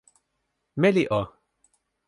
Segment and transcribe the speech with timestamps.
[0.75, 1.21] meli o!